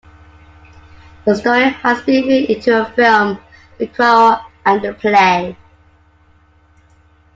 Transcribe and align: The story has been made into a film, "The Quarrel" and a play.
The 1.25 1.35
story 1.35 1.69
has 1.69 2.01
been 2.01 2.27
made 2.27 2.49
into 2.49 2.71
a 2.81 2.89
film, 2.93 3.37
"The 3.77 3.85
Quarrel" 3.85 4.39
and 4.65 4.83
a 4.83 4.93
play. 4.95 5.55